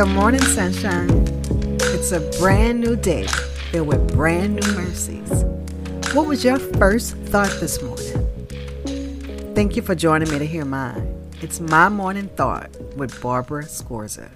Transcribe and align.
Good 0.00 0.14
morning, 0.14 0.40
sunshine. 0.40 1.10
It's 1.92 2.10
a 2.10 2.20
brand 2.38 2.80
new 2.80 2.96
day 2.96 3.26
filled 3.70 3.88
with 3.88 4.14
brand 4.14 4.54
new 4.54 4.72
mercies. 4.72 5.28
What 6.14 6.26
was 6.26 6.42
your 6.42 6.58
first 6.58 7.16
thought 7.16 7.54
this 7.60 7.82
morning? 7.82 9.54
Thank 9.54 9.76
you 9.76 9.82
for 9.82 9.94
joining 9.94 10.30
me 10.30 10.38
to 10.38 10.46
hear 10.46 10.64
mine. 10.64 11.30
It's 11.42 11.60
my 11.60 11.90
morning 11.90 12.28
thought 12.28 12.74
with 12.96 13.20
Barbara 13.20 13.64
Scorza. 13.64 14.30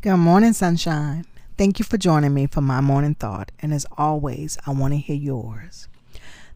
Good 0.00 0.16
morning, 0.18 0.52
sunshine. 0.52 1.26
Thank 1.58 1.80
you 1.80 1.84
for 1.84 1.98
joining 1.98 2.32
me 2.32 2.46
for 2.46 2.60
my 2.60 2.80
morning 2.80 3.16
thought. 3.16 3.50
And 3.58 3.74
as 3.74 3.84
always, 3.98 4.58
I 4.64 4.70
want 4.70 4.92
to 4.92 4.98
hear 4.98 5.16
yours. 5.16 5.88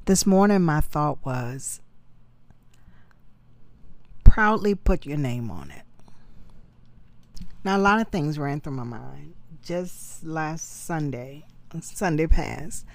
This 0.05 0.25
morning, 0.25 0.63
my 0.63 0.81
thought 0.81 1.19
was 1.27 1.81
proudly 4.23 4.77
put 4.77 5.05
your 5.05 5.19
name 5.19 5.51
on 5.51 5.73
it. 5.73 5.83
Now, 7.63 7.77
a 7.77 7.79
lot 7.79 8.01
of 8.01 8.09
things 8.09 8.39
ran 8.39 8.61
through 8.61 8.73
my 8.73 8.85
mind. 8.85 9.35
Just 9.63 10.25
last 10.25 10.87
Sunday, 10.87 11.45
Sunday 11.83 12.27
past, 12.27 12.87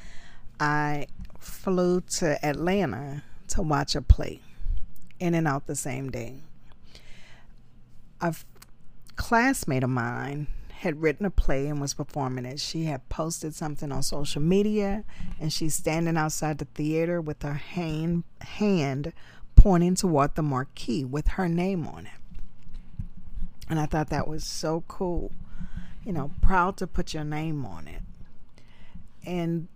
I 0.59 1.05
flew 1.39 2.01
to 2.01 2.43
Atlanta 2.43 3.23
to 3.49 3.61
watch 3.61 3.95
a 3.95 4.01
play, 4.01 4.41
in 5.19 5.35
and 5.35 5.47
out 5.47 5.67
the 5.67 5.75
same 5.75 6.09
day. 6.09 6.37
A 8.21 8.33
classmate 9.15 9.83
of 9.83 9.91
mine 9.91 10.47
had 10.79 10.99
written 11.01 11.27
a 11.27 11.31
play 11.31 11.67
and 11.67 11.79
was 11.79 11.93
performing 11.93 12.45
it. 12.45 12.59
She 12.59 12.85
had 12.85 13.07
posted 13.07 13.53
something 13.53 13.91
on 13.91 14.01
social 14.01 14.41
media, 14.41 15.03
and 15.39 15.53
she's 15.53 15.75
standing 15.75 16.17
outside 16.17 16.57
the 16.57 16.65
theater 16.65 17.21
with 17.21 17.43
her 17.43 17.53
hand, 17.53 18.23
hand 18.41 19.13
pointing 19.55 19.93
toward 19.93 20.33
the 20.33 20.41
marquee 20.41 21.05
with 21.05 21.27
her 21.29 21.47
name 21.47 21.87
on 21.87 22.07
it. 22.07 22.24
And 23.69 23.79
I 23.79 23.85
thought 23.85 24.09
that 24.09 24.27
was 24.27 24.43
so 24.43 24.83
cool. 24.87 25.31
You 26.03 26.13
know, 26.13 26.31
proud 26.41 26.77
to 26.77 26.87
put 26.87 27.13
your 27.13 27.23
name 27.23 27.65
on 27.65 27.87
it. 27.87 28.01
And 29.25 29.67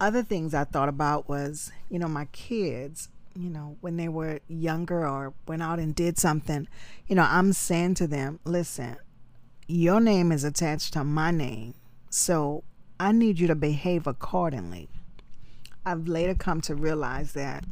other 0.00 0.22
things 0.22 0.54
I 0.54 0.64
thought 0.64 0.88
about 0.88 1.28
was, 1.28 1.70
you 1.90 1.98
know, 1.98 2.08
my 2.08 2.24
kids, 2.26 3.08
you 3.36 3.50
know, 3.50 3.76
when 3.80 3.96
they 3.96 4.08
were 4.08 4.40
younger 4.48 5.06
or 5.06 5.34
went 5.46 5.62
out 5.62 5.78
and 5.78 5.94
did 5.94 6.18
something, 6.18 6.66
you 7.06 7.14
know, 7.14 7.26
I'm 7.28 7.52
saying 7.52 7.94
to 7.94 8.06
them, 8.06 8.40
listen, 8.44 8.96
your 9.68 10.00
name 10.00 10.32
is 10.32 10.44
attached 10.44 10.94
to 10.94 11.04
my 11.04 11.30
name. 11.30 11.74
So 12.10 12.64
I 12.98 13.12
need 13.12 13.38
you 13.38 13.46
to 13.46 13.54
behave 13.54 14.06
accordingly. 14.06 14.88
I've 15.84 16.08
later 16.08 16.34
come 16.34 16.60
to 16.62 16.74
realize 16.74 17.32
that 17.32 17.64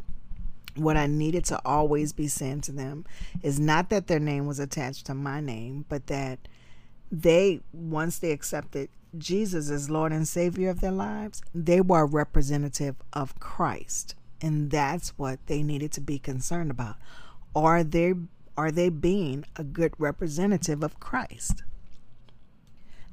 what 0.77 0.97
I 0.97 1.07
needed 1.07 1.45
to 1.47 1.61
always 1.65 2.13
be 2.13 2.29
saying 2.29 2.63
to 2.63 2.73
them 2.73 3.05
is 3.43 3.59
not 3.59 3.91
that 3.91 4.07
their 4.07 4.21
name 4.21 4.47
was 4.47 4.59
attached 4.59 5.07
to 5.07 5.15
my 5.15 5.41
name, 5.41 5.85
but 5.89 6.07
that 6.09 6.39
they, 7.11 7.61
once 7.73 8.19
they 8.19 8.31
accepted 8.31 8.89
Jesus 9.19 9.71
as 9.71 9.91
Lord 9.91 10.13
and 10.13 10.27
Savior 10.27 10.71
of 10.71 10.81
their 10.81 10.93
lives, 10.93 11.43
they 11.55 11.81
were 11.81 12.03
a 12.03 12.07
representative 12.07 12.97
of 13.13 13.39
Christ. 13.41 14.15
And 14.41 14.71
that's 14.71 15.11
what 15.19 15.39
they 15.47 15.63
needed 15.63 15.93
to 15.93 16.01
be 16.01 16.19
concerned 16.19 16.71
about. 16.71 16.97
Are 17.55 17.83
they 17.83 18.15
are 18.57 18.71
they 18.71 18.91
being 18.91 19.45
a 19.57 19.65
good 19.65 19.95
representative 19.99 20.83
of 20.83 21.01
Christ? 21.01 21.63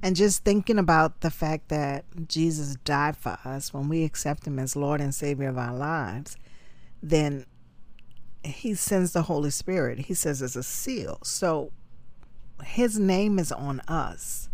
And 0.04 0.16
just 0.16 0.44
thinking 0.44 0.78
about 0.78 1.22
the 1.22 1.32
fact 1.32 1.70
that 1.70 2.04
Jesus 2.28 2.76
died 2.84 3.16
for 3.16 3.38
us 3.46 3.74
when 3.74 3.88
we 3.88 4.04
accept 4.04 4.46
him 4.46 4.60
as 4.60 4.76
Lord 4.76 5.00
and 5.00 5.16
Savior 5.16 5.50
of 5.50 5.58
our 5.58 5.74
lives, 5.74 6.36
then 7.02 7.46
he 8.44 8.74
sends 8.74 9.14
the 9.14 9.24
Holy 9.24 9.50
Spirit. 9.50 10.00
He 10.00 10.14
says 10.14 10.42
it's 10.42 10.56
a 10.56 10.64
seal. 10.64 11.20
So 11.24 11.72
his 12.64 12.98
name 13.00 13.40
is 13.40 13.52
on 13.52 13.82
us. 13.82 14.50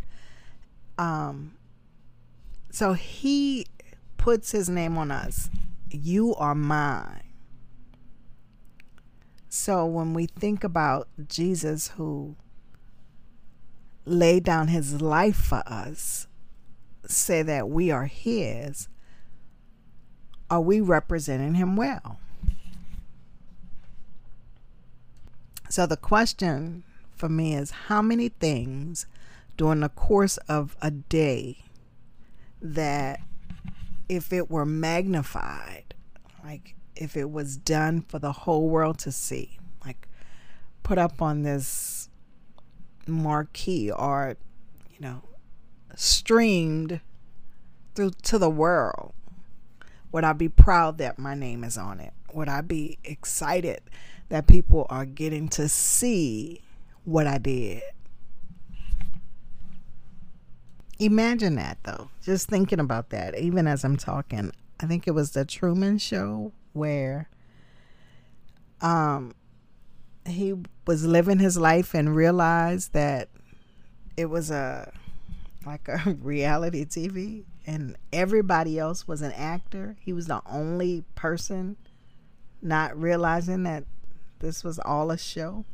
Um 0.97 1.53
so 2.71 2.93
he 2.93 3.67
puts 4.17 4.51
his 4.51 4.69
name 4.69 4.97
on 4.97 5.11
us. 5.11 5.49
You 5.89 6.33
are 6.35 6.55
mine. 6.55 7.23
So 9.47 9.85
when 9.85 10.15
we 10.15 10.25
think 10.25 10.63
about 10.63 11.07
Jesus 11.27 11.89
who 11.89 12.35
laid 14.05 14.43
down 14.43 14.69
his 14.69 15.01
life 15.01 15.35
for 15.35 15.61
us, 15.67 16.27
say 17.05 17.43
that 17.43 17.69
we 17.69 17.91
are 17.91 18.07
his, 18.07 18.87
are 20.49 20.61
we 20.61 20.81
representing 20.81 21.53
him 21.53 21.75
well? 21.75 22.19
So 25.73 25.87
the 25.87 25.97
question 25.97 26.83
for 27.15 27.27
me 27.27 27.55
is 27.55 27.71
how 27.71 27.99
many 28.03 28.29
things 28.29 29.07
during 29.57 29.79
the 29.79 29.89
course 29.89 30.37
of 30.47 30.77
a 30.83 30.91
day 30.91 31.63
that 32.61 33.21
if 34.07 34.31
it 34.31 34.51
were 34.51 34.67
magnified, 34.67 35.95
like 36.43 36.75
if 36.95 37.17
it 37.17 37.31
was 37.31 37.57
done 37.57 38.01
for 38.01 38.19
the 38.19 38.31
whole 38.31 38.69
world 38.69 38.99
to 38.99 39.11
see, 39.11 39.57
like 39.83 40.07
put 40.83 40.99
up 40.99 41.23
on 41.23 41.41
this 41.41 42.07
marquee 43.07 43.89
or, 43.89 44.37
you 44.91 44.99
know, 44.99 45.23
streamed 45.95 47.01
through 47.95 48.11
to 48.21 48.37
the 48.37 48.47
world, 48.47 49.15
would 50.11 50.23
I 50.23 50.33
be 50.33 50.49
proud 50.49 50.99
that 50.99 51.17
my 51.17 51.33
name 51.33 51.63
is 51.63 51.79
on 51.79 51.99
it? 51.99 52.13
Would 52.33 52.49
I 52.49 52.61
be 52.61 52.97
excited 53.03 53.81
that 54.29 54.47
people 54.47 54.87
are 54.89 55.05
getting 55.05 55.47
to 55.47 55.69
see 55.69 56.61
what 57.03 57.27
I 57.27 57.37
did. 57.37 57.83
Imagine 60.99 61.55
that 61.55 61.77
though, 61.83 62.09
just 62.23 62.47
thinking 62.47 62.79
about 62.79 63.09
that, 63.09 63.37
even 63.37 63.67
as 63.67 63.83
I'm 63.83 63.97
talking. 63.97 64.51
I 64.79 64.85
think 64.85 65.07
it 65.07 65.11
was 65.11 65.31
the 65.31 65.45
Truman 65.45 65.97
Show 65.97 66.51
where 66.73 67.29
um, 68.81 69.35
he 70.25 70.55
was 70.87 71.05
living 71.05 71.39
his 71.39 71.57
life 71.57 71.93
and 71.93 72.15
realized 72.15 72.93
that 72.93 73.29
it 74.17 74.25
was 74.25 74.51
a 74.51 74.91
like 75.65 75.87
a 75.87 76.15
reality 76.21 76.85
TV 76.85 77.43
and 77.65 77.97
everybody 78.11 78.77
else 78.77 79.07
was 79.07 79.21
an 79.21 79.31
actor. 79.33 79.95
He 79.99 80.11
was 80.11 80.27
the 80.27 80.41
only 80.45 81.03
person 81.15 81.77
not 82.63 82.99
realizing 82.99 83.63
that 83.63 83.83
this 84.39 84.63
was 84.63 84.79
all 84.79 85.11
a 85.11 85.17
show? 85.17 85.65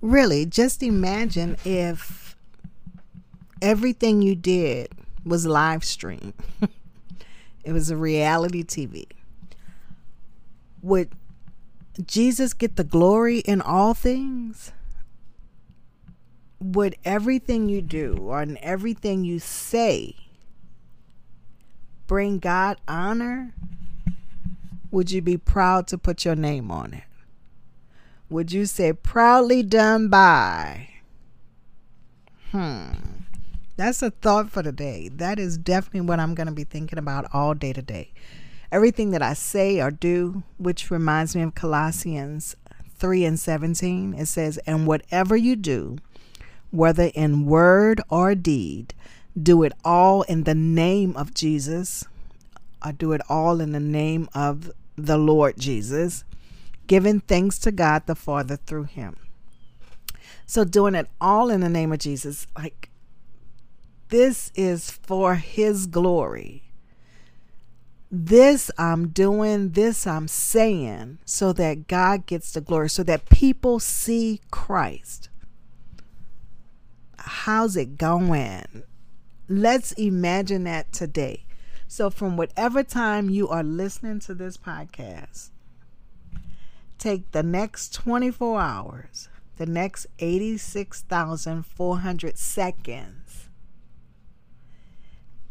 Really, 0.00 0.44
just 0.44 0.82
imagine 0.82 1.56
if 1.64 2.36
everything 3.62 4.20
you 4.20 4.34
did 4.34 4.88
was 5.24 5.46
live 5.46 5.84
streamed. 5.84 6.34
it 7.64 7.72
was 7.72 7.90
a 7.90 7.96
reality 7.96 8.62
TV. 8.62 9.06
Would 10.82 11.10
Jesus 12.06 12.52
get 12.52 12.76
the 12.76 12.84
glory 12.84 13.38
in 13.38 13.62
all 13.62 13.94
things? 13.94 14.72
Would 16.60 16.96
everything 17.04 17.68
you 17.68 17.80
do 17.80 18.30
in 18.32 18.58
everything 18.58 19.24
you 19.24 19.38
say 19.38 20.16
bring 22.06 22.38
God 22.38 22.78
honor? 22.86 23.54
Would 24.94 25.10
you 25.10 25.20
be 25.20 25.36
proud 25.36 25.88
to 25.88 25.98
put 25.98 26.24
your 26.24 26.36
name 26.36 26.70
on 26.70 26.94
it? 26.94 27.02
Would 28.30 28.52
you 28.52 28.64
say 28.64 28.92
proudly 28.92 29.64
done 29.64 30.08
by? 30.08 30.88
Hmm. 32.52 32.92
That's 33.76 34.02
a 34.02 34.12
thought 34.12 34.52
for 34.52 34.62
the 34.62 34.70
day. 34.70 35.10
That 35.12 35.40
is 35.40 35.58
definitely 35.58 36.02
what 36.02 36.20
I'm 36.20 36.36
going 36.36 36.46
to 36.46 36.52
be 36.52 36.62
thinking 36.62 36.96
about 36.96 37.26
all 37.34 37.54
day 37.54 37.72
today. 37.72 38.12
Everything 38.70 39.10
that 39.10 39.20
I 39.20 39.34
say 39.34 39.80
or 39.80 39.90
do, 39.90 40.44
which 40.58 40.92
reminds 40.92 41.34
me 41.34 41.42
of 41.42 41.56
Colossians 41.56 42.54
3 42.96 43.24
and 43.24 43.40
17, 43.40 44.14
it 44.14 44.26
says, 44.26 44.58
And 44.58 44.86
whatever 44.86 45.36
you 45.36 45.56
do, 45.56 45.98
whether 46.70 47.10
in 47.16 47.46
word 47.46 48.00
or 48.08 48.36
deed, 48.36 48.94
do 49.40 49.64
it 49.64 49.72
all 49.84 50.22
in 50.22 50.44
the 50.44 50.54
name 50.54 51.16
of 51.16 51.34
Jesus, 51.34 52.04
or 52.84 52.92
do 52.92 53.10
it 53.10 53.22
all 53.28 53.60
in 53.60 53.72
the 53.72 53.80
name 53.80 54.28
of 54.34 54.70
the 54.96 55.18
Lord 55.18 55.58
Jesus, 55.58 56.24
giving 56.86 57.20
thanks 57.20 57.58
to 57.60 57.72
God 57.72 58.06
the 58.06 58.14
Father 58.14 58.56
through 58.56 58.84
him. 58.84 59.16
So, 60.46 60.64
doing 60.64 60.94
it 60.94 61.08
all 61.20 61.50
in 61.50 61.60
the 61.60 61.68
name 61.68 61.92
of 61.92 61.98
Jesus, 61.98 62.46
like 62.56 62.90
this 64.08 64.52
is 64.54 64.90
for 64.90 65.36
his 65.36 65.86
glory. 65.86 66.62
This 68.10 68.70
I'm 68.78 69.08
doing, 69.08 69.70
this 69.70 70.06
I'm 70.06 70.28
saying, 70.28 71.18
so 71.24 71.52
that 71.54 71.88
God 71.88 72.26
gets 72.26 72.52
the 72.52 72.60
glory, 72.60 72.88
so 72.88 73.02
that 73.02 73.28
people 73.28 73.80
see 73.80 74.40
Christ. 74.50 75.30
How's 77.18 77.76
it 77.76 77.98
going? 77.98 78.84
Let's 79.48 79.92
imagine 79.92 80.64
that 80.64 80.92
today. 80.92 81.44
So, 81.86 82.10
from 82.10 82.36
whatever 82.36 82.82
time 82.82 83.30
you 83.30 83.48
are 83.48 83.62
listening 83.62 84.20
to 84.20 84.34
this 84.34 84.56
podcast, 84.56 85.50
take 86.98 87.30
the 87.32 87.42
next 87.42 87.94
24 87.94 88.60
hours 88.60 89.28
the 89.56 89.66
next 89.66 90.06
86,400 90.18 92.38
seconds 92.38 93.48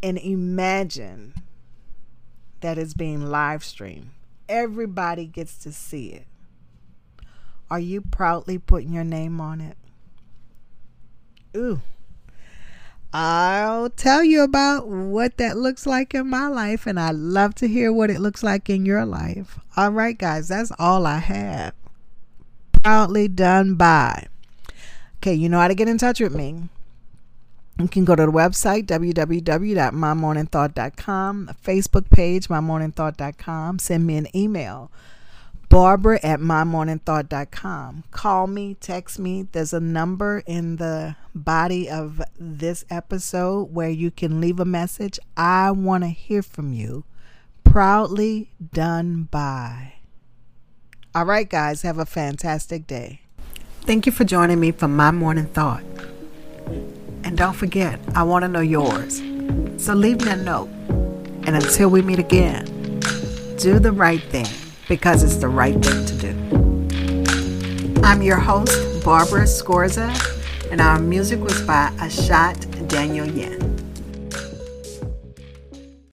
and 0.02 0.18
imagine 0.18 1.36
that 2.60 2.78
it's 2.78 2.94
being 2.94 3.26
live 3.26 3.64
streamed. 3.64 4.10
Everybody 4.50 5.26
gets 5.26 5.58
to 5.60 5.72
see 5.72 6.10
it. 6.10 6.28
Are 7.70 7.80
you 7.80 8.02
proudly 8.02 8.58
putting 8.58 8.92
your 8.92 9.06
name 9.06 9.40
on 9.40 9.62
it? 9.62 9.78
Ooh. 11.56 11.80
I'll 13.16 13.92
tell 13.92 14.24
you 14.24 14.42
about 14.42 14.88
what 14.88 15.38
that 15.38 15.56
looks 15.56 15.86
like 15.86 16.16
in 16.16 16.28
my 16.28 16.48
life, 16.48 16.88
and 16.88 17.00
I'd 17.00 17.14
love 17.14 17.54
to 17.56 17.68
hear 17.68 17.94
what 17.94 18.10
it 18.10 18.20
looks 18.20 18.42
like 18.42 18.72
in 18.72 18.88
your 18.88 19.06
life. 19.06 19.60
All 19.78 19.92
right, 19.92 20.18
guys, 20.18 20.48
that's 20.48 20.72
all 20.80 21.06
I 21.06 21.20
have. 21.20 21.76
Proudly 22.82 23.28
done 23.28 23.76
by. 23.76 24.26
Okay, 25.18 25.36
you 25.36 25.48
know 25.48 25.60
how 25.60 25.68
to 25.68 25.76
get 25.76 25.88
in 25.88 26.00
touch 26.00 26.20
with 26.20 26.34
me. 26.34 26.70
You 27.80 27.88
can 27.88 28.04
go 28.04 28.16
to 28.16 28.26
the 28.26 28.32
website, 28.32 28.88
www.mymorningthought.com, 28.88 31.52
Facebook 31.64 32.10
page, 32.10 32.48
mymorningthought.com. 32.48 33.80
Send 33.80 34.08
me 34.08 34.18
an 34.18 34.28
email, 34.36 34.90
barbara 35.74 36.20
at 36.22 36.40
mymorningthought.com. 36.40 38.04
Call 38.12 38.46
me, 38.46 38.76
text 38.76 39.18
me. 39.18 39.48
There's 39.52 39.74
a 39.74 39.80
number 39.80 40.44
in 40.46 40.76
the 40.76 41.16
body 41.34 41.90
of 41.90 42.22
this 42.40 42.86
episode 42.92 43.74
where 43.74 43.90
you 43.90 44.12
can 44.12 44.40
leave 44.40 44.60
a 44.60 44.66
message. 44.66 45.20
I 45.36 45.72
want 45.72 46.04
to 46.04 46.10
hear 46.10 46.44
from 46.44 46.74
you. 46.74 47.06
Proudly 47.64 48.52
done 48.72 49.24
by. 49.32 49.96
All 51.16 51.26
right, 51.26 51.50
guys, 51.50 51.82
have 51.82 51.98
a 51.98 52.06
fantastic 52.06 52.86
day. 52.86 53.22
Thank 53.82 54.06
you 54.06 54.12
for 54.12 54.26
joining 54.26 54.60
me 54.60 54.72
for 54.72 54.88
My 54.88 55.10
Morning 55.10 55.48
Thought. 55.48 55.84
And 57.24 57.36
don't 57.36 57.56
forget, 57.56 58.00
I 58.14 58.22
want 58.22 58.44
to 58.44 58.48
know 58.48 58.62
yours. 58.62 59.24
So 59.84 59.96
leave 59.96 60.24
me 60.24 60.34
a 60.34 60.36
note. 60.36 60.70
And 61.48 61.56
until 61.56 61.90
we 61.90 62.04
meet 62.04 62.20
again, 62.20 62.66
do 63.58 63.80
the 63.80 63.92
right 63.92 64.22
thing 64.22 64.46
because 64.88 65.24
it's 65.24 65.38
the 65.38 65.48
right 65.48 65.76
thing 65.84 66.06
to 66.06 66.18
do. 66.18 68.02
I'm 68.04 68.22
your 68.22 68.38
host, 68.38 69.04
Barbara 69.06 69.44
Scorza, 69.44 70.12
and 70.72 70.82
our 70.82 71.00
music 71.00 71.40
was 71.40 71.62
by 71.62 71.90
Ashot 71.98 72.58
Danielyan. 72.88 73.63